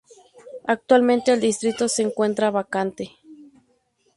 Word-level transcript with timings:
Actualmente 0.65 1.31
el 1.31 1.39
distrito 1.39 1.87
se 1.87 2.01
encuentra 2.01 2.49
vacante. 2.49 3.17